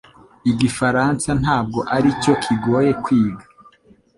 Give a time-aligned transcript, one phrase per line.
[0.51, 3.45] Igifaransa ntabwo aricyo kigoye kwiga